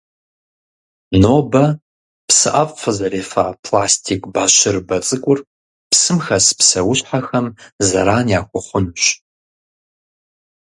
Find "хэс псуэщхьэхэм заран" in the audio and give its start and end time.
6.25-8.27